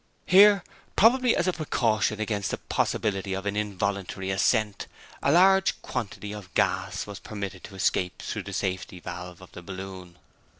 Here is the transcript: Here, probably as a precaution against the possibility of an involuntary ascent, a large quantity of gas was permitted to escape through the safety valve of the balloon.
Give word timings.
Here, 0.25 0.63
probably 0.95 1.35
as 1.35 1.47
a 1.47 1.53
precaution 1.53 2.19
against 2.19 2.49
the 2.49 2.57
possibility 2.57 3.35
of 3.35 3.45
an 3.45 3.55
involuntary 3.55 4.31
ascent, 4.31 4.87
a 5.21 5.31
large 5.31 5.79
quantity 5.83 6.33
of 6.33 6.51
gas 6.55 7.05
was 7.05 7.19
permitted 7.19 7.63
to 7.65 7.75
escape 7.75 8.19
through 8.23 8.41
the 8.45 8.51
safety 8.53 8.99
valve 8.99 9.41
of 9.41 9.51
the 9.51 9.61
balloon. 9.61 10.17